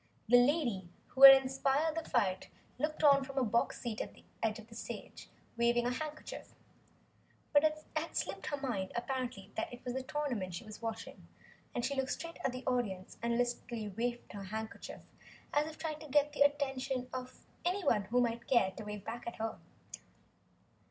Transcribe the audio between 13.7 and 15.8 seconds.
waved her handkerchief as if